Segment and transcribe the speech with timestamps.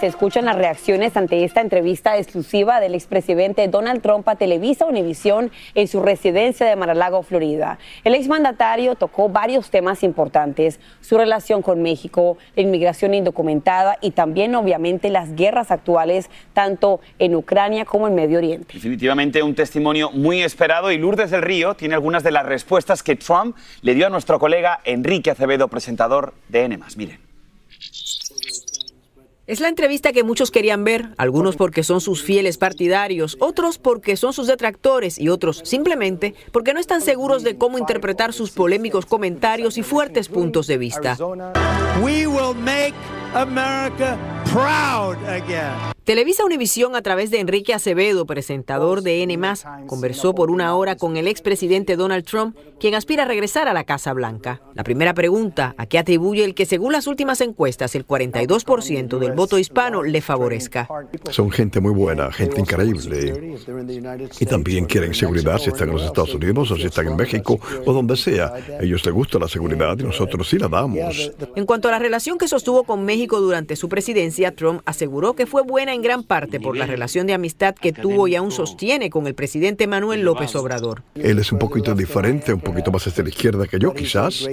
[0.00, 5.50] Se escuchan las reacciones ante esta entrevista exclusiva del expresidente Donald Trump a Televisa Univisión
[5.74, 7.80] en su residencia de Mar-a-Lago, Florida.
[8.04, 14.54] El exmandatario tocó varios temas importantes, su relación con México, la inmigración indocumentada y también
[14.54, 18.74] obviamente las guerras actuales tanto en Ucrania como en Medio Oriente.
[18.74, 23.16] Definitivamente un testimonio muy esperado y Lourdes del Río tiene algunas de las respuestas que
[23.16, 26.78] Trump le dio a nuestro colega Enrique Acevedo, presentador de N+.
[26.96, 27.27] Miren.
[29.48, 34.18] Es la entrevista que muchos querían ver, algunos porque son sus fieles partidarios, otros porque
[34.18, 39.06] son sus detractores y otros simplemente porque no están seguros de cómo interpretar sus polémicos
[39.06, 41.16] comentarios y fuertes puntos de vista.
[44.52, 45.98] Proud again.
[46.08, 49.38] Televisa Univisión, a través de Enrique Acevedo, presentador de N,
[49.86, 53.84] conversó por una hora con el expresidente Donald Trump, quien aspira a regresar a la
[53.84, 54.62] Casa Blanca.
[54.74, 59.32] La primera pregunta, ¿a qué atribuye el que, según las últimas encuestas, el 42% del
[59.32, 60.88] voto hispano le favorezca?
[61.28, 63.58] Son gente muy buena, gente increíble.
[64.40, 67.60] Y también quieren seguridad si están en los Estados Unidos o si están en México
[67.84, 68.46] o donde sea.
[68.80, 71.32] A ellos les gusta la seguridad y nosotros sí la damos.
[71.54, 75.46] En cuanto a la relación que sostuvo con México durante su presidencia, Trump aseguró que
[75.46, 79.10] fue buena en gran parte por la relación de amistad que tuvo y aún sostiene
[79.10, 81.02] con el presidente Manuel López Obrador.
[81.14, 84.48] Él es un poquito diferente, un poquito más hacia la izquierda que yo quizás,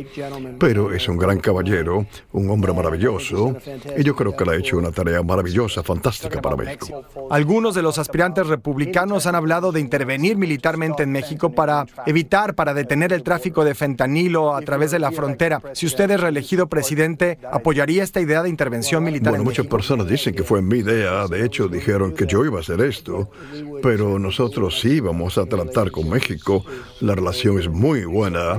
[0.60, 3.56] pero es un gran caballero, un hombre maravilloso,
[3.98, 7.06] y yo creo que le ha hecho una tarea maravillosa, fantástica para México.
[7.30, 12.74] Algunos de los aspirantes republicanos han hablado de intervenir militarmente en México para evitar, para
[12.74, 15.62] detener el tráfico de fentanilo a través de la frontera.
[15.74, 19.75] Si usted es reelegido presidente, ¿apoyaría esta idea de intervención militar Bueno, en México?
[19.76, 23.30] Personas dicen que fue mi idea, de hecho dijeron que yo iba a hacer esto,
[23.84, 26.64] pero nosotros sí vamos a tratar con México,
[27.02, 28.58] la relación es muy buena.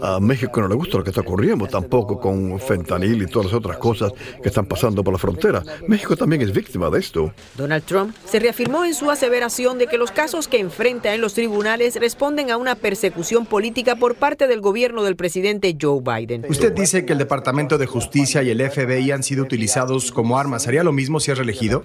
[0.00, 3.54] A México no le gusta lo que está ocurriendo tampoco con fentanil y todas las
[3.54, 4.12] otras cosas
[4.42, 5.62] que están pasando por la frontera.
[5.88, 7.34] México también es víctima de esto.
[7.58, 11.34] Donald Trump se reafirmó en su aseveración de que los casos que enfrenta en los
[11.34, 16.46] tribunales responden a una persecución política por parte del gobierno del presidente Joe Biden.
[16.48, 20.45] Usted dice que el Departamento de Justicia y el FBI han sido utilizados como armas.
[20.54, 21.82] ¿Haría lo mismo si es reelegido?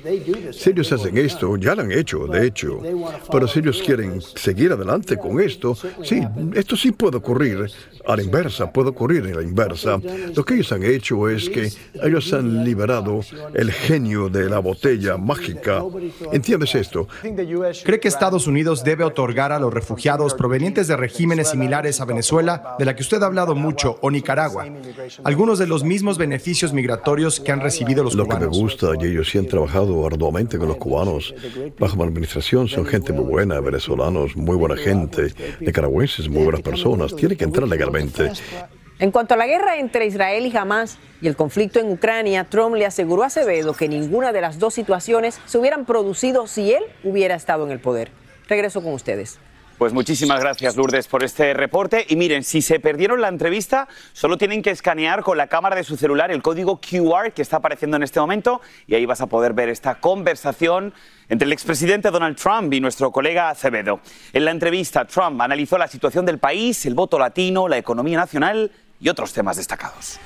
[0.52, 2.80] Si ellos hacen esto, ya lo han hecho, de hecho.
[3.32, 6.22] Pero si ellos quieren seguir adelante con esto, sí,
[6.54, 7.72] esto sí puede ocurrir
[8.06, 10.00] a la inversa, puede ocurrir en la inversa.
[10.36, 13.22] Lo que ellos han hecho es que ellos han liberado
[13.54, 15.84] el genio de la botella mágica.
[16.32, 17.08] ¿Entiendes esto?
[17.84, 22.76] ¿Cree que Estados Unidos debe otorgar a los refugiados provenientes de regímenes similares a Venezuela,
[22.78, 24.66] de la que usted ha hablado mucho, o Nicaragua,
[25.24, 28.51] algunos de los mismos beneficios migratorios que han recibido los cubanos?
[28.52, 31.34] Gusta, y ellos sí han trabajado arduamente con los cubanos.
[31.80, 37.16] Bajo mi administración son gente muy buena, venezolanos, muy buena gente, nicaragüenses, muy buenas personas.
[37.16, 38.32] Tiene que entrar legalmente.
[39.00, 42.76] En cuanto a la guerra entre Israel y Hamas y el conflicto en Ucrania, Trump
[42.76, 46.84] le aseguró a Acevedo que ninguna de las dos situaciones se hubieran producido si él
[47.04, 48.12] hubiera estado en el poder.
[48.48, 49.40] Regreso con ustedes.
[49.82, 52.06] Pues muchísimas gracias, Lourdes, por este reporte.
[52.08, 55.84] Y miren, si se perdieron la entrevista, solo tienen que escanear con la cámara de
[55.84, 59.26] su celular el código QR que está apareciendo en este momento y ahí vas a
[59.26, 60.94] poder ver esta conversación
[61.30, 64.02] entre el expresidente Donald Trump y nuestro colega Acevedo.
[64.34, 68.72] En la entrevista, Trump analizó la situación del país, el voto latino, la economía nacional
[69.00, 70.20] y otros temas destacados.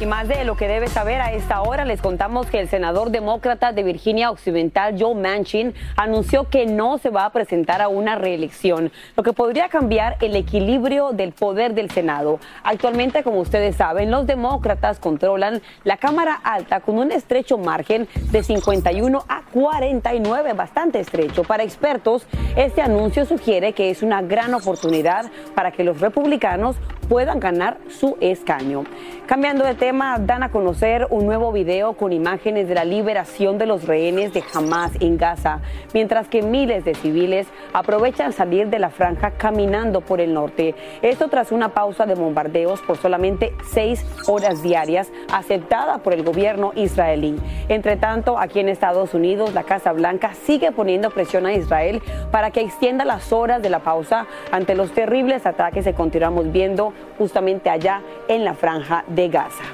[0.00, 3.10] Y más de lo que debe saber a esta hora, les contamos que el senador
[3.10, 8.14] demócrata de Virginia Occidental, Joe Manchin, anunció que no se va a presentar a una
[8.14, 12.38] reelección, lo que podría cambiar el equilibrio del poder del Senado.
[12.62, 18.44] Actualmente, como ustedes saben, los demócratas controlan la Cámara Alta con un estrecho margen de
[18.44, 21.42] 51 a 49, bastante estrecho.
[21.42, 22.24] Para expertos,
[22.54, 26.76] este anuncio sugiere que es una gran oportunidad para que los republicanos
[27.08, 28.84] puedan ganar su escaño.
[29.26, 33.66] Cambiando de tema, dan a conocer un nuevo video con imágenes de la liberación de
[33.66, 35.60] los rehenes de Hamas en Gaza,
[35.92, 40.74] mientras que miles de civiles aprovechan salir de la franja caminando por el norte.
[41.02, 46.72] Esto tras una pausa de bombardeos por solamente seis horas diarias aceptada por el gobierno
[46.74, 47.36] israelí.
[47.68, 52.00] Entre tanto, aquí en Estados Unidos, la Casa Blanca sigue poniendo presión a Israel
[52.30, 56.92] para que extienda las horas de la pausa ante los terribles ataques que continuamos viendo
[57.18, 59.64] justamente allá en la franja de Gaza.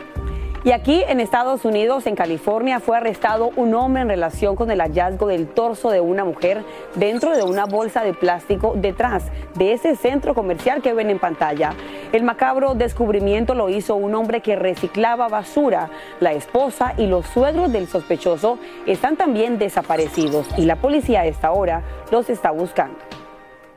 [0.64, 4.80] Y aquí en Estados Unidos, en California, fue arrestado un hombre en relación con el
[4.80, 9.24] hallazgo del torso de una mujer dentro de una bolsa de plástico detrás
[9.56, 11.74] de ese centro comercial que ven en pantalla.
[12.12, 15.90] El macabro descubrimiento lo hizo un hombre que reciclaba basura.
[16.20, 21.52] La esposa y los suegros del sospechoso están también desaparecidos y la policía a esta
[21.52, 22.96] hora los está buscando.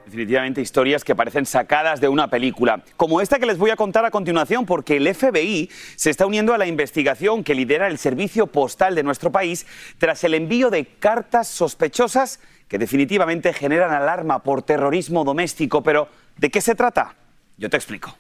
[0.08, 4.06] Definitivamente historias que parecen sacadas de una película, como esta que les voy a contar
[4.06, 8.48] a continuación, porque el FBI se está uniendo a la investigación que lidera el servicio
[8.48, 9.68] postal de nuestro país
[9.98, 12.40] tras el envío de cartas sospechosas
[12.70, 15.84] que definitivamente generan alarma por terrorismo doméstico.
[15.84, 16.08] Pero,
[16.38, 17.14] ¿de qué se trata?
[17.58, 18.16] Yo te explico.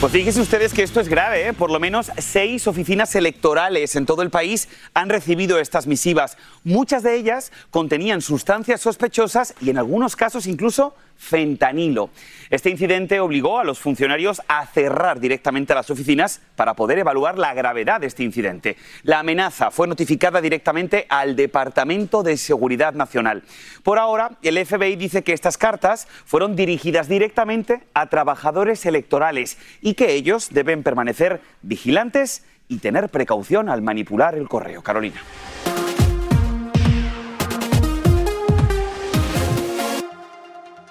[0.00, 1.52] Pues fíjense ustedes que esto es grave, ¿eh?
[1.52, 6.38] por lo menos seis oficinas electorales en todo el país han recibido estas misivas.
[6.62, 12.10] Muchas de ellas contenían sustancias sospechosas y en algunos casos incluso fentanilo.
[12.48, 17.52] Este incidente obligó a los funcionarios a cerrar directamente las oficinas para poder evaluar la
[17.52, 18.76] gravedad de este incidente.
[19.02, 23.42] La amenaza fue notificada directamente al Departamento de Seguridad Nacional.
[23.82, 29.58] Por ahora, el FBI dice que estas cartas fueron dirigidas directamente a trabajadores electorales
[29.94, 34.82] que ellos deben permanecer vigilantes y tener precaución al manipular el correo.
[34.82, 35.20] Carolina.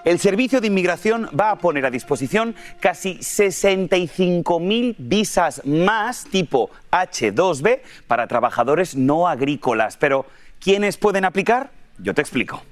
[0.07, 7.81] El Servicio de Inmigración va a poner a disposición casi 65.000 visas más tipo H2B
[8.07, 9.97] para trabajadores no agrícolas.
[9.97, 10.25] Pero,
[10.61, 11.71] ¿quiénes pueden aplicar?
[11.97, 12.63] Yo te explico.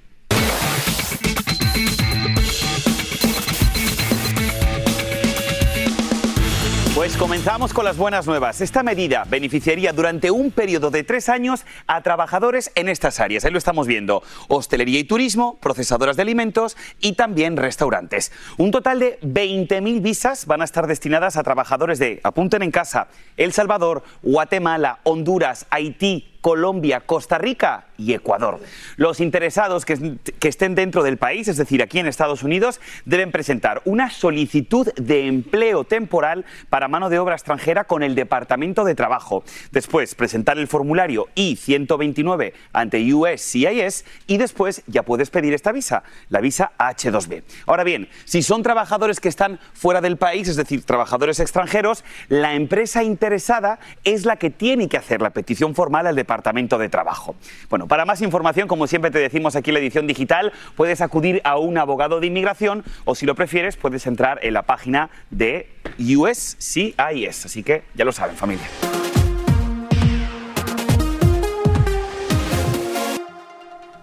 [6.95, 8.61] Pues comenzamos con las buenas nuevas.
[8.61, 13.43] Esta medida beneficiaría durante un periodo de tres años a trabajadores en estas áreas.
[13.43, 14.23] Ahí lo estamos viendo.
[14.47, 18.31] Hostelería y turismo, procesadoras de alimentos y también restaurantes.
[18.57, 23.09] Un total de 20.000 visas van a estar destinadas a trabajadores de, apunten en casa,
[23.35, 28.59] El Salvador, Guatemala, Honduras, Haití, Colombia, Costa Rica y Ecuador.
[28.97, 33.31] Los interesados que, que, estén dentro del país, es decir, aquí en Estados Unidos, deben
[33.31, 38.93] presentar una solicitud de empleo temporal para mano de obra extranjera con el Departamento de
[38.93, 39.43] Trabajo.
[39.71, 46.41] Después, presentar el formulario I-129 ante USCIS y después ya puedes pedir esta visa, la
[46.41, 47.41] visa H2B.
[47.65, 52.53] Ahora bien, si son trabajadores que están fuera del país, es decir, trabajadores extranjeros, la
[52.53, 56.89] empresa interesada es la que tiene que hacer la petición formal al Departamento Departamento de
[56.89, 57.35] Trabajo.
[57.69, 61.39] Bueno, para más información, como siempre te decimos aquí en la edición digital, puedes acudir
[61.45, 65.69] a un abogado de inmigración o si lo prefieres, puedes entrar en la página de
[65.97, 67.45] USCIS.
[67.45, 68.65] Así que ya lo saben, familia.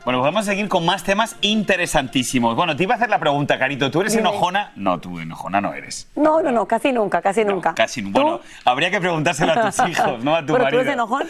[0.05, 2.57] Bueno, pues vamos a seguir con más temas interesantísimos.
[2.57, 3.89] Bueno, te iba a hacer la pregunta, Carito.
[3.89, 4.73] ¿Tú eres enojona?
[4.75, 6.09] No, tú enojona no eres.
[6.17, 7.73] No, no, no, casi nunca, casi No, nunca.
[7.75, 8.21] casi nunca.
[8.21, 10.81] Bueno, habría que preguntárselo a tus hijos, no a tu ¿Pero tú marido.
[10.81, 11.29] eres enojón?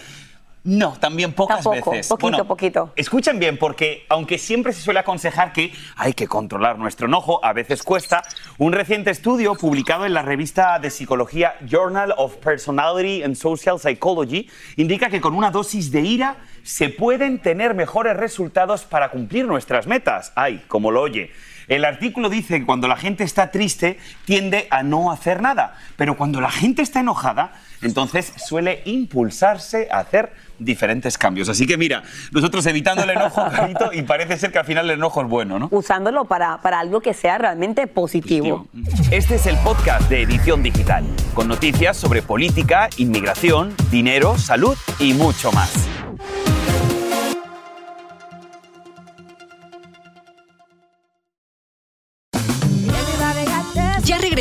[0.64, 2.09] No, también pocas Tampoco, veces.
[2.09, 2.92] poquito, poquito.
[2.95, 7.52] Escuchen bien, porque aunque siempre se suele aconsejar que hay que controlar nuestro enojo, a
[7.52, 8.23] veces cuesta,
[8.59, 14.49] un reciente estudio publicado en la revista de psicología Journal of Personality and Social Psychology
[14.76, 19.88] indica que con una dosis de ira se pueden tener mejores resultados para cumplir nuestras
[19.88, 20.33] metas.
[20.37, 21.33] Ay, como lo oye.
[21.73, 26.19] El artículo dice que cuando la gente está triste tiende a no hacer nada, pero
[26.19, 31.49] cuando la gente está enojada, entonces suele impulsarse a hacer diferentes cambios.
[31.49, 34.99] Así que mira, nosotros evitando el enojo, Carito, y parece ser que al final el
[34.99, 35.69] enojo es bueno, ¿no?
[35.71, 38.67] Usándolo para, para algo que sea realmente positivo.
[39.11, 45.14] Este es el podcast de Edición Digital, con noticias sobre política, inmigración, dinero, salud y
[45.14, 45.88] mucho más.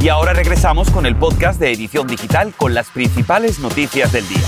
[0.00, 4.46] Y ahora regresamos con el podcast de Edición Digital con las principales noticias del día.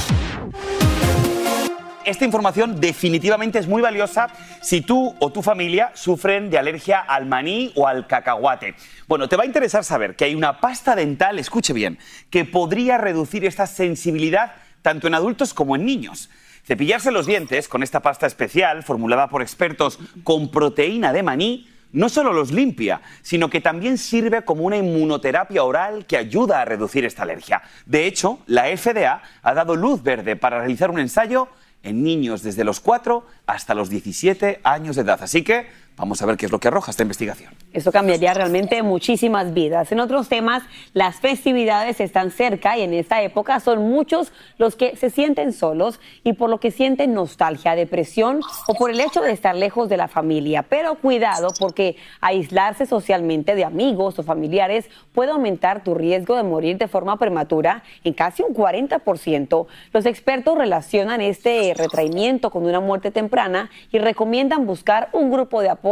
[2.04, 4.28] Esta información definitivamente es muy valiosa
[4.62, 8.74] si tú o tu familia sufren de alergia al maní o al cacahuate.
[9.06, 11.98] Bueno, te va a interesar saber que hay una pasta dental, escuche bien,
[12.30, 14.52] que podría reducir esta sensibilidad
[14.82, 16.30] tanto en adultos como en niños.
[16.64, 22.08] Cepillarse los dientes con esta pasta especial, formulada por expertos con proteína de maní, no
[22.08, 27.04] solo los limpia, sino que también sirve como una inmunoterapia oral que ayuda a reducir
[27.04, 27.62] esta alergia.
[27.86, 31.48] De hecho, la FDA ha dado luz verde para realizar un ensayo
[31.82, 35.22] en niños desde los 4 hasta los 17 años de edad.
[35.22, 35.66] Así que
[35.98, 37.52] vamos a ver qué es lo que arroja esta investigación.
[37.72, 39.90] Eso cambiaría realmente muchísimas vidas.
[39.92, 40.62] En otros temas,
[40.94, 46.00] las festividades están cerca y en esta época son muchos los que se sienten solos
[46.22, 49.96] y por lo que sienten nostalgia, depresión o por el hecho de estar lejos de
[49.96, 50.62] la familia.
[50.62, 56.78] Pero cuidado porque aislarse socialmente de amigos o familiares puede aumentar tu riesgo de morir
[56.78, 59.66] de forma prematura en casi un 40%.
[59.92, 65.70] Los expertos relacionan este retraimiento con una muerte temprana y recomiendan buscar un grupo de
[65.70, 65.87] apoyo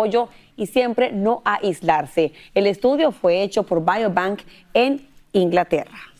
[0.56, 2.32] y siempre no aislarse.
[2.54, 4.42] El estudio fue hecho por Biobank
[4.74, 6.15] en Inglaterra.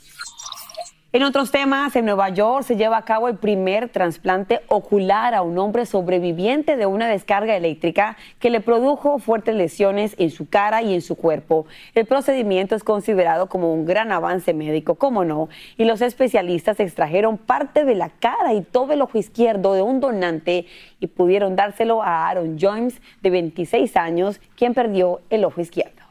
[1.17, 5.41] En otros temas, en Nueva York se lleva a cabo el primer trasplante ocular a
[5.41, 10.83] un hombre sobreviviente de una descarga eléctrica que le produjo fuertes lesiones en su cara
[10.83, 11.65] y en su cuerpo.
[11.95, 17.39] El procedimiento es considerado como un gran avance médico, como no, y los especialistas extrajeron
[17.39, 20.67] parte de la cara y todo el ojo izquierdo de un donante
[21.01, 26.03] y pudieron dárselo a Aaron Jones, de 26 años, quien perdió el ojo izquierdo.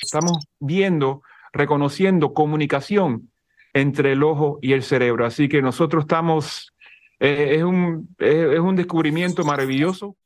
[0.00, 1.22] Estamos viendo,
[1.52, 3.31] reconociendo comunicación
[3.74, 5.26] entre el ojo y el cerebro.
[5.26, 6.72] Así que nosotros estamos,
[7.20, 10.16] eh, es, un, es, es un descubrimiento maravilloso.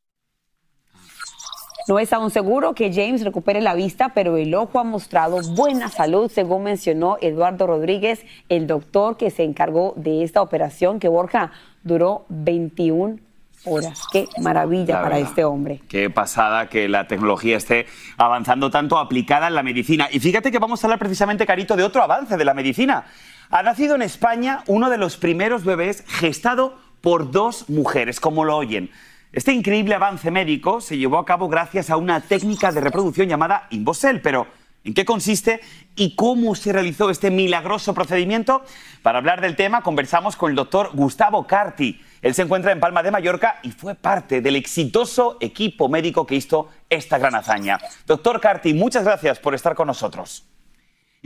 [1.88, 5.88] No es aún seguro que James recupere la vista, pero el ojo ha mostrado buena
[5.88, 11.52] salud, según mencionó Eduardo Rodríguez, el doctor que se encargó de esta operación, que Borja
[11.84, 13.18] duró 21
[13.66, 14.02] horas.
[14.12, 15.30] Qué maravilla La para verdad.
[15.30, 15.80] este hombre.
[15.88, 17.86] Qué pasada que la tecnología esté
[18.16, 20.08] avanzando tanto aplicada en la medicina.
[20.10, 23.06] Y fíjate que vamos a hablar precisamente, Carito, de otro avance de la medicina.
[23.50, 28.56] Ha nacido en España uno de los primeros bebés gestado por dos mujeres, como lo
[28.56, 28.90] oyen.
[29.32, 33.68] Este increíble avance médico se llevó a cabo gracias a una técnica de reproducción llamada
[33.70, 34.48] Invosel, pero
[34.82, 35.60] ¿en qué consiste
[35.94, 38.64] y cómo se realizó este milagroso procedimiento?
[39.02, 42.00] Para hablar del tema conversamos con el doctor Gustavo Carti.
[42.22, 46.34] Él se encuentra en Palma de Mallorca y fue parte del exitoso equipo médico que
[46.34, 47.78] hizo esta gran hazaña.
[48.06, 50.44] Doctor Carti, muchas gracias por estar con nosotros.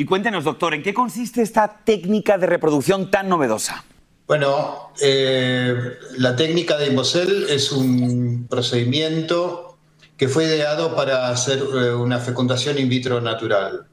[0.01, 3.85] Y cuéntenos, doctor, ¿en qué consiste esta técnica de reproducción tan novedosa?
[4.27, 5.75] Bueno, eh,
[6.17, 9.77] la técnica de Imbocel es un procedimiento
[10.17, 13.89] que fue ideado para hacer eh, una fecundación in vitro natural.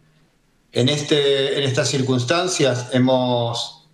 [0.72, 3.90] En, este, en estas circunstancias hemos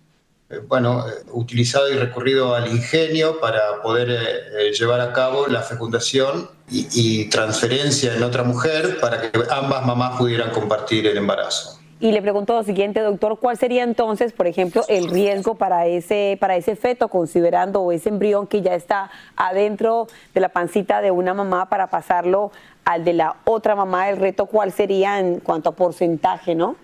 [0.50, 5.62] eh, bueno, eh, utilizado y recurrido al ingenio para poder eh, llevar a cabo la
[5.62, 11.80] fecundación y, y transferencia en otra mujer para que ambas mamás pudieran compartir el embarazo.
[12.00, 16.36] Y le pregunto lo siguiente, doctor, ¿cuál sería entonces, por ejemplo, el riesgo para ese,
[16.40, 21.34] para ese feto, considerando ese embrión que ya está adentro de la pancita de una
[21.34, 22.50] mamá para pasarlo
[22.84, 24.10] al de la otra mamá?
[24.10, 26.76] El reto, ¿cuál sería en cuanto a porcentaje, no?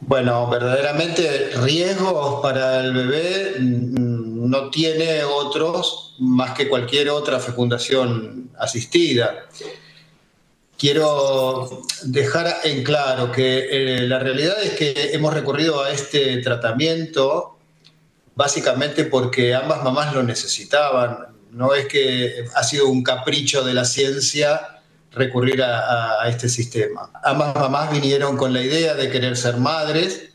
[0.00, 8.50] Bueno, verdaderamente riesgos para el bebé mm, no tiene otros más que cualquier otra fecundación
[8.58, 9.46] asistida.
[10.78, 17.56] Quiero dejar en claro que eh, la realidad es que hemos recurrido a este tratamiento
[18.34, 21.28] básicamente porque ambas mamás lo necesitaban.
[21.50, 27.10] No es que ha sido un capricho de la ciencia recurrir a, a este sistema.
[27.24, 30.28] Ambas mamás vinieron con la idea de querer ser madres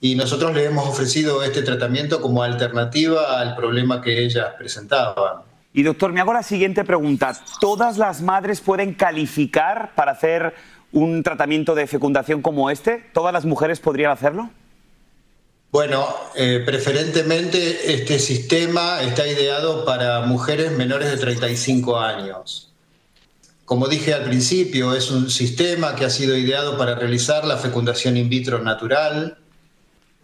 [0.00, 5.42] y nosotros le hemos ofrecido este tratamiento como alternativa al problema que ellas presentaban.
[5.74, 7.38] Y doctor, me hago la siguiente pregunta.
[7.60, 10.54] ¿Todas las madres pueden calificar para hacer
[10.92, 13.04] un tratamiento de fecundación como este?
[13.14, 14.50] ¿Todas las mujeres podrían hacerlo?
[15.70, 22.74] Bueno, eh, preferentemente este sistema está ideado para mujeres menores de 35 años.
[23.64, 28.18] Como dije al principio, es un sistema que ha sido ideado para realizar la fecundación
[28.18, 29.38] in vitro natural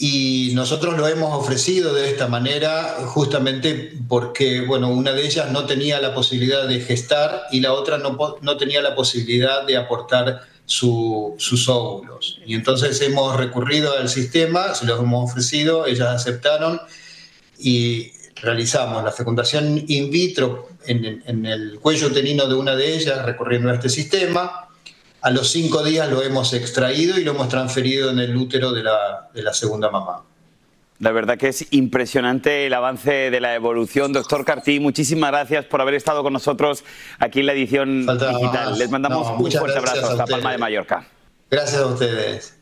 [0.01, 5.67] y nosotros lo hemos ofrecido de esta manera justamente porque, bueno, una de ellas no
[5.67, 10.43] tenía la posibilidad de gestar y la otra no, no tenía la posibilidad de aportar
[10.65, 12.39] sus óvulos.
[12.47, 16.81] Y entonces hemos recurrido al sistema, se los hemos ofrecido, ellas aceptaron
[17.59, 23.25] y realizamos la fecundación in vitro en, en el cuello uterino de una de ellas,
[23.25, 24.68] recurriendo a este sistema
[25.29, 28.83] a los cinco días lo hemos extraído y lo hemos transferido en el útero de
[28.83, 30.23] la, de la segunda mamá.
[31.01, 34.15] La verdad que es impresionante el avance de la evolución.
[34.15, 36.83] Doctor Cartí, muchísimas gracias por haber estado con nosotros
[37.19, 38.79] aquí en la edición digital.
[38.79, 41.07] Les mandamos un fuerte abrazo hasta Palma de Mallorca.
[41.51, 42.58] Gracias a ustedes.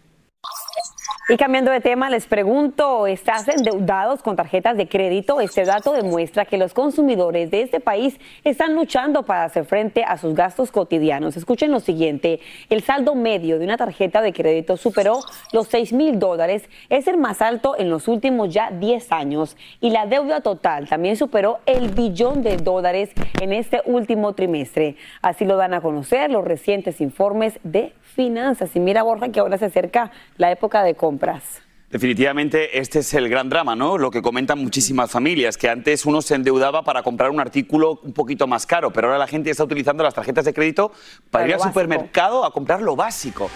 [1.29, 5.41] Y cambiando de tema, les pregunto, ¿estás endeudados con tarjetas de crédito?
[5.41, 10.19] Este dato demuestra que los consumidores de este país están luchando para hacer frente a
[10.19, 11.37] sus gastos cotidianos.
[11.37, 12.39] Escuchen lo siguiente,
[12.71, 15.19] el saldo medio de una tarjeta de crédito superó
[15.53, 19.91] los 6 mil dólares, es el más alto en los últimos ya 10 años y
[19.91, 24.95] la deuda total también superó el billón de dólares en este último trimestre.
[25.23, 28.75] Así lo dan a conocer los recientes informes de finanzas.
[28.75, 31.63] Y mira, Borja, que ahora se acerca la época de compras.
[31.89, 33.97] Definitivamente este es el gran drama, ¿no?
[33.97, 38.13] Lo que comentan muchísimas familias, que antes uno se endeudaba para comprar un artículo un
[38.13, 40.91] poquito más caro, pero ahora la gente está utilizando las tarjetas de crédito
[41.31, 43.49] para, ir al supermercado a comprar lo básico.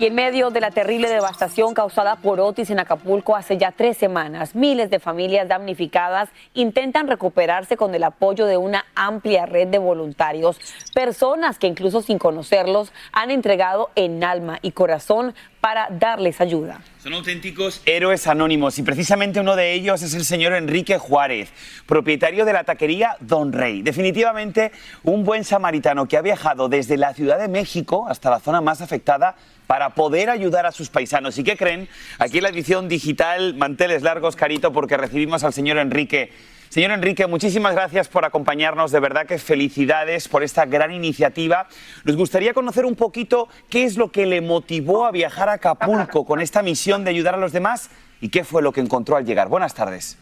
[0.00, 3.96] Y en medio de la terrible devastación causada por Otis en Acapulco hace ya tres
[3.96, 9.78] semanas, miles de familias damnificadas intentan recuperarse con el apoyo de una amplia red de
[9.78, 10.60] voluntarios,
[10.94, 16.80] personas que incluso sin conocerlos han entregado en alma y corazón para darles ayuda.
[17.02, 21.50] Son auténticos héroes anónimos y precisamente uno de ellos es el señor Enrique Juárez,
[21.86, 23.82] propietario de la taquería Don Rey.
[23.82, 24.70] Definitivamente
[25.02, 28.80] un buen samaritano que ha viajado desde la Ciudad de México hasta la zona más
[28.80, 29.34] afectada
[29.68, 31.38] para poder ayudar a sus paisanos.
[31.38, 31.88] ¿Y qué creen?
[32.18, 36.32] Aquí en la edición digital, manteles largos, carito, porque recibimos al señor Enrique.
[36.70, 38.92] Señor Enrique, muchísimas gracias por acompañarnos.
[38.92, 41.68] De verdad que felicidades por esta gran iniciativa.
[42.04, 46.24] Nos gustaría conocer un poquito qué es lo que le motivó a viajar a Acapulco
[46.24, 47.90] con esta misión de ayudar a los demás
[48.22, 49.48] y qué fue lo que encontró al llegar.
[49.48, 50.16] Buenas tardes.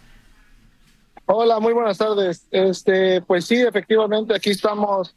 [1.27, 2.49] Hola, muy buenas tardes.
[2.51, 5.15] Este, pues sí, efectivamente, aquí estamos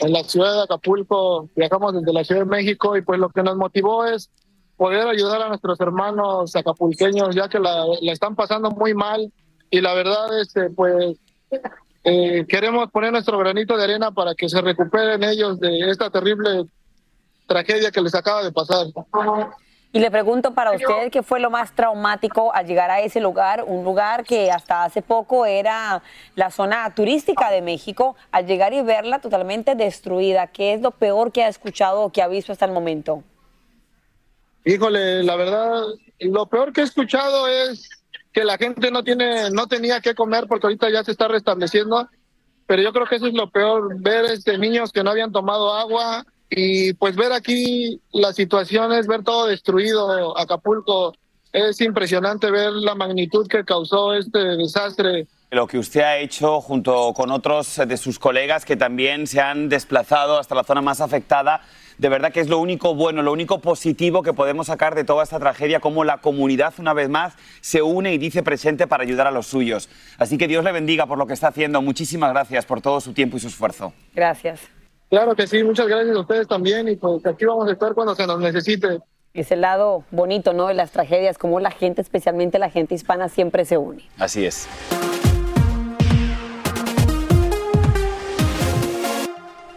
[0.00, 3.42] en la ciudad de Acapulco, viajamos desde la Ciudad de México y pues lo que
[3.42, 4.30] nos motivó es
[4.76, 9.30] poder ayudar a nuestros hermanos acapulqueños ya que la, están pasando muy mal
[9.70, 11.18] y la verdad este pues
[12.04, 16.64] eh, queremos poner nuestro granito de arena para que se recuperen ellos de esta terrible
[17.46, 18.86] tragedia que les acaba de pasar.
[19.92, 23.64] Y le pregunto para usted qué fue lo más traumático al llegar a ese lugar,
[23.66, 26.00] un lugar que hasta hace poco era
[26.36, 31.32] la zona turística de México, al llegar y verla totalmente destruida, ¿qué es lo peor
[31.32, 33.24] que ha escuchado o que ha visto hasta el momento?
[34.64, 35.82] Híjole, la verdad,
[36.20, 37.88] lo peor que he escuchado es
[38.32, 42.08] que la gente no tiene, no tenía que comer porque ahorita ya se está restableciendo,
[42.66, 45.74] pero yo creo que eso es lo peor, ver este niños que no habían tomado
[45.74, 51.14] agua, y pues ver aquí las situaciones, ver todo destruido, Acapulco,
[51.52, 55.28] es impresionante ver la magnitud que causó este desastre.
[55.52, 59.68] Lo que usted ha hecho junto con otros de sus colegas que también se han
[59.68, 61.62] desplazado hasta la zona más afectada,
[61.98, 65.22] de verdad que es lo único bueno, lo único positivo que podemos sacar de toda
[65.22, 69.26] esta tragedia, como la comunidad una vez más se une y dice presente para ayudar
[69.26, 69.88] a los suyos.
[70.18, 71.82] Así que Dios le bendiga por lo que está haciendo.
[71.82, 73.92] Muchísimas gracias por todo su tiempo y su esfuerzo.
[74.14, 74.79] Gracias.
[75.10, 78.14] Claro que sí, muchas gracias a ustedes también y pues aquí vamos a estar cuando
[78.14, 79.00] se nos necesite.
[79.34, 80.68] Es el lado bonito, ¿no?
[80.68, 84.08] De las tragedias, como la gente, especialmente la gente hispana, siempre se une.
[84.18, 84.68] Así es.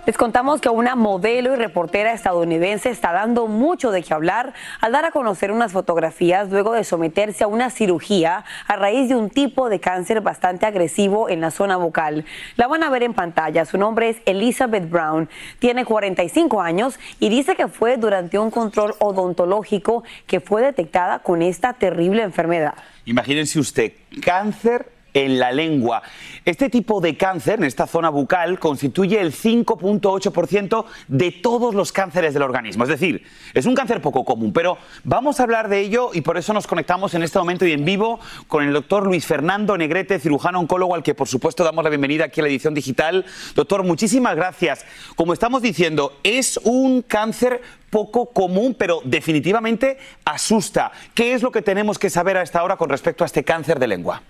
[0.06, 4.92] Les contamos que una modelo y reportera estadounidense está dando mucho de qué hablar al
[4.92, 9.30] dar a conocer unas fotografías luego de someterse a una cirugía a raíz de un
[9.30, 12.26] tipo de cáncer bastante agresivo en la zona vocal.
[12.58, 13.64] La van a ver en pantalla.
[13.64, 15.30] Su nombre es Elizabeth Brown.
[15.60, 21.42] Tiene 45 años y dice que fue durante un control odontológico que fue detectada con
[21.42, 22.74] esta terrible enfermedad.
[23.06, 26.02] Imagínense usted, cáncer en la lengua.
[26.46, 32.34] Este tipo de cáncer en esta zona bucal constituye el 5.8% de todos los cánceres
[32.34, 32.84] del organismo.
[32.84, 33.24] Es decir,
[33.54, 36.68] es un cáncer poco común, pero vamos a hablar de ello y por eso nos
[36.68, 40.96] conectamos en este momento y en vivo con el doctor Luis Fernando Negrete, cirujano oncólogo,
[40.96, 43.26] al que por supuesto damos la bienvenida aquí a la edición digital.
[43.56, 44.86] Doctor, muchísimas gracias.
[45.16, 50.92] Como estamos diciendo, es un cáncer poco común, pero definitivamente asusta.
[51.14, 53.80] ¿Qué es lo que tenemos que saber a esta hora con respecto a este cáncer
[53.80, 54.24] de lengua?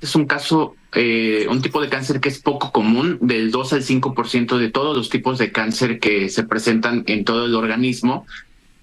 [0.00, 3.82] Es un caso, eh, un tipo de cáncer que es poco común, del 2 al
[3.82, 8.26] 5% de todos los tipos de cáncer que se presentan en todo el organismo.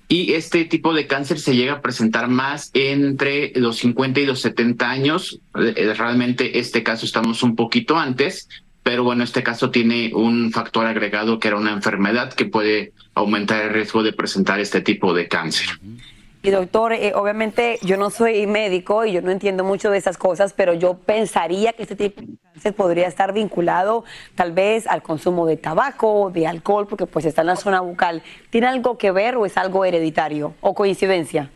[0.10, 4.40] Y este tipo de cáncer se llega a presentar más entre los 50 y los
[4.40, 5.42] 70 años.
[5.56, 8.48] Eh, realmente este caso estamos un poquito antes,
[8.84, 13.66] pero bueno, este caso tiene un factor agregado que era una enfermedad que puede aumentar
[13.66, 15.68] el riesgo de presentar este tipo de cáncer.
[16.48, 20.18] Y doctor, eh, obviamente yo no soy médico y yo no entiendo mucho de esas
[20.18, 25.04] cosas, pero yo pensaría que este tipo de cáncer podría estar vinculado tal vez al
[25.04, 28.24] consumo de tabaco, de alcohol, porque pues está en la zona bucal.
[28.50, 31.52] ¿Tiene algo que ver o es algo hereditario o coincidencia?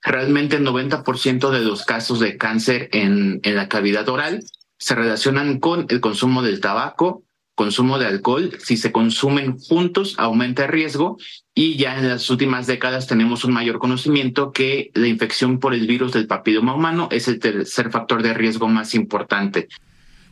[0.00, 4.42] Realmente el 90% de los casos de cáncer en, en la cavidad oral
[4.78, 7.24] se relacionan con el consumo del tabaco,
[7.54, 11.18] consumo de alcohol, si se consumen juntos, aumenta el riesgo
[11.60, 15.86] y ya en las últimas décadas tenemos un mayor conocimiento que la infección por el
[15.86, 19.68] virus del papiloma humano es el tercer factor de riesgo más importante.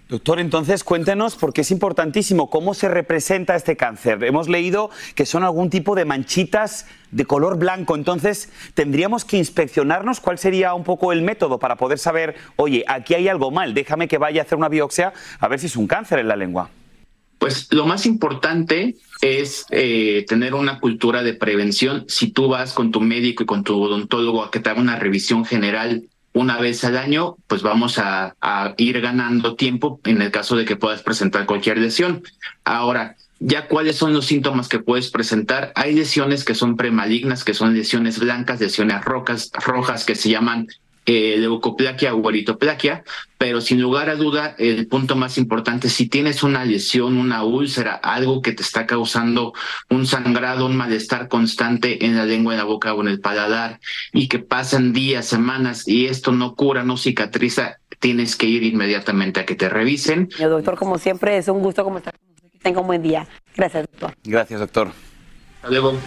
[0.09, 4.25] Doctor, entonces cuéntenos, porque es importantísimo, cómo se representa este cáncer.
[4.25, 10.21] Hemos leído que son algún tipo de manchitas de color blanco, entonces tendríamos que inspeccionarnos
[10.21, 14.09] cuál sería un poco el método para poder saber, oye, aquí hay algo mal, déjame
[14.09, 16.71] que vaya a hacer una biopsia a ver si es un cáncer en la lengua.
[17.49, 22.05] Pues lo más importante es eh, tener una cultura de prevención.
[22.07, 24.97] Si tú vas con tu médico y con tu odontólogo a que te haga una
[24.97, 26.03] revisión general
[26.35, 28.35] una vez al año, pues vamos a,
[28.77, 32.23] ir ganando tiempo en el caso de que puedas presentar cualquier lesión.
[32.65, 35.73] Ahora, ya cuáles son los síntomas que puedes presentar.
[35.75, 40.69] Hay lesiones que son premalignas, que son lesiones blancas, lesiones rojas, rojas que se llaman
[41.11, 43.03] eh, leucoplaquia o eritoplaquia,
[43.38, 47.94] pero sin lugar a duda, el punto más importante, si tienes una lesión, una úlcera,
[47.94, 49.55] algo que te está causando
[49.88, 53.81] un sangrado, un malestar constante en la lengua, en la boca o en el paladar,
[54.12, 59.40] y que pasan días, semanas, y esto no cura, no cicatriza, tienes que ir inmediatamente
[59.40, 60.29] a que te revisen.
[60.38, 62.51] doctor, como siempre, es un gusto como estar con usted.
[62.51, 63.27] Que tenga un buen día.
[63.57, 64.14] Gracias, doctor.
[64.25, 64.92] Gracias, doctor.
[65.62, 65.99] Hasta luego.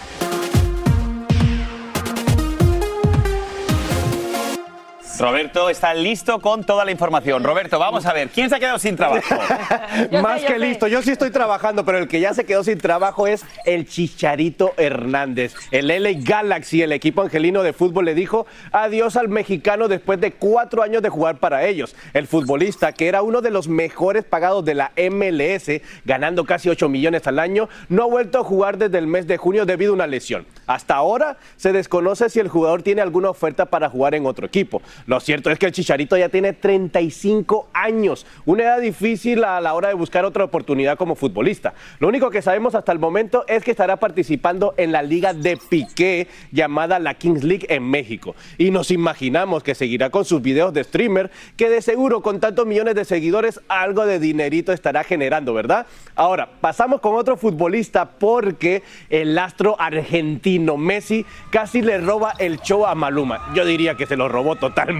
[5.22, 7.44] Roberto está listo con toda la información.
[7.44, 9.36] Roberto, vamos a ver, ¿quién se ha quedado sin trabajo?
[10.20, 13.28] Más que listo, yo sí estoy trabajando, pero el que ya se quedó sin trabajo
[13.28, 15.54] es el Chicharito Hernández.
[15.70, 20.32] El LA Galaxy, el equipo angelino de fútbol, le dijo adiós al mexicano después de
[20.32, 21.94] cuatro años de jugar para ellos.
[22.14, 26.88] El futbolista, que era uno de los mejores pagados de la MLS, ganando casi 8
[26.88, 29.94] millones al año, no ha vuelto a jugar desde el mes de junio debido a
[29.94, 30.46] una lesión.
[30.66, 34.82] Hasta ahora se desconoce si el jugador tiene alguna oferta para jugar en otro equipo.
[35.12, 39.74] Lo cierto es que el Chicharito ya tiene 35 años, una edad difícil a la
[39.74, 41.74] hora de buscar otra oportunidad como futbolista.
[41.98, 45.58] Lo único que sabemos hasta el momento es que estará participando en la liga de
[45.58, 48.34] Piqué llamada la Kings League en México.
[48.56, 52.64] Y nos imaginamos que seguirá con sus videos de streamer, que de seguro con tantos
[52.64, 55.86] millones de seguidores algo de dinerito estará generando, ¿verdad?
[56.14, 62.86] Ahora, pasamos con otro futbolista porque el astro argentino Messi casi le roba el show
[62.86, 63.52] a Maluma.
[63.54, 64.91] Yo diría que se lo robó totalmente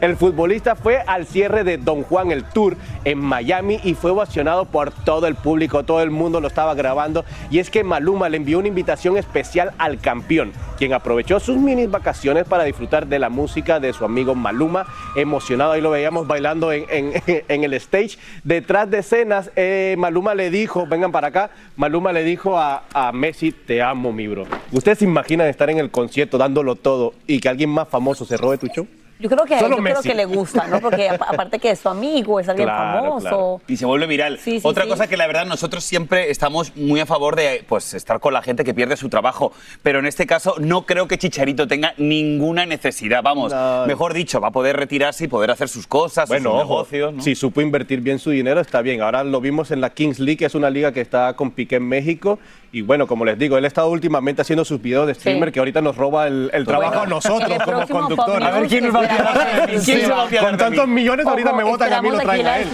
[0.00, 4.64] el futbolista fue al cierre de Don Juan el Tour en Miami y fue ovacionado
[4.64, 7.24] por todo el público, todo el mundo lo estaba grabando.
[7.50, 11.86] Y es que Maluma le envió una invitación especial al campeón, quien aprovechó sus mini
[11.86, 14.86] vacaciones para disfrutar de la música de su amigo Maluma.
[15.16, 16.86] Emocionado, ahí lo veíamos bailando en,
[17.48, 18.18] el stage.
[18.44, 23.12] Detrás de escenas, eh, Maluma le dijo, vengan para acá, Maluma le dijo a, a
[23.12, 24.46] Messi, te amo, mi bro.
[24.72, 28.36] ¿Ustedes se imaginan estar en el concierto dándolo todo y que alguien más famoso se
[28.36, 28.86] robe tu show?
[29.18, 30.80] Yo creo que a él, yo creo que le gusta, ¿no?
[30.80, 33.60] Porque aparte que es su amigo, es alguien famoso.
[33.66, 34.38] Y se vuelve viral.
[34.62, 38.32] Otra cosa que la verdad nosotros siempre estamos muy a favor de pues estar con
[38.32, 39.52] la gente que pierde su trabajo,
[39.82, 43.52] pero en este caso no creo que Chicharito tenga ninguna necesidad, vamos,
[43.86, 47.60] mejor dicho, va a poder retirarse y poder hacer sus cosas, sus negocios, Si supo
[47.60, 49.02] invertir bien su dinero está bien.
[49.02, 51.76] Ahora lo vimos en la Kings League, que es una liga que está con Piqué
[51.76, 52.38] en México
[52.70, 55.58] y bueno, como les digo, él ha estado últimamente haciendo sus videos de streamer que
[55.58, 58.46] ahorita nos roba el, trabajo a nosotros como conductores.
[58.46, 60.44] A ver quién nos va a quedar.
[60.44, 62.68] Con tantos millones ahorita me votan a mí lo traen a él.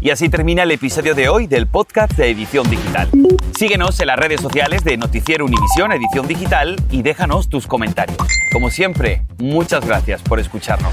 [0.00, 3.08] Y así termina el episodio de hoy del podcast de Edición Digital.
[3.56, 8.18] Síguenos en las redes sociales de Noticiero Univisión Edición Digital y déjanos tus comentarios.
[8.52, 10.92] Como siempre, muchas gracias por escucharnos.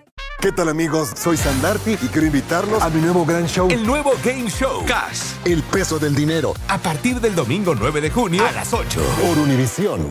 [0.41, 1.11] ¿Qué tal amigos?
[1.15, 3.67] Soy Sandarti y quiero invitarlos a mi nuevo gran show.
[3.69, 4.83] El nuevo Game Show.
[4.87, 5.35] Cash.
[5.45, 6.55] El peso del dinero.
[6.67, 9.01] A partir del domingo 9 de junio a las 8.
[9.21, 10.09] Por Univisión.